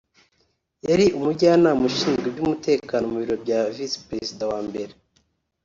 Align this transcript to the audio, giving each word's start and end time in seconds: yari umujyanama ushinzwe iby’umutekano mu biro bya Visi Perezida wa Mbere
yari 0.89 1.05
umujyanama 1.17 1.81
ushinzwe 1.89 2.25
iby’umutekano 2.29 3.03
mu 3.11 3.17
biro 3.21 3.35
bya 3.43 3.59
Visi 3.75 3.99
Perezida 4.07 4.43
wa 4.51 4.59
Mbere 4.67 4.93